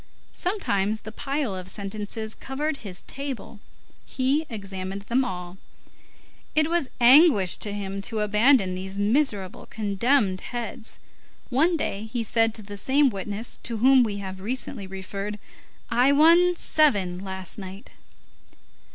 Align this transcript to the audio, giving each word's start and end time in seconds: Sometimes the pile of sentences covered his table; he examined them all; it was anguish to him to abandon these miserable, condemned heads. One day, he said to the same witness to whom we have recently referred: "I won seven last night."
Sometimes 0.33 1.01
the 1.01 1.11
pile 1.11 1.55
of 1.55 1.69
sentences 1.69 2.33
covered 2.33 2.77
his 2.77 3.01
table; 3.03 3.59
he 4.03 4.47
examined 4.49 5.03
them 5.03 5.23
all; 5.23 5.57
it 6.55 6.71
was 6.71 6.89
anguish 6.99 7.57
to 7.57 7.71
him 7.71 8.01
to 8.01 8.21
abandon 8.21 8.73
these 8.73 8.97
miserable, 8.97 9.67
condemned 9.67 10.41
heads. 10.41 10.97
One 11.51 11.77
day, 11.77 12.05
he 12.11 12.23
said 12.23 12.55
to 12.55 12.63
the 12.63 12.77
same 12.77 13.11
witness 13.11 13.59
to 13.61 13.77
whom 13.77 14.01
we 14.01 14.17
have 14.17 14.41
recently 14.41 14.87
referred: 14.87 15.37
"I 15.91 16.11
won 16.13 16.55
seven 16.55 17.19
last 17.19 17.59
night." 17.59 17.91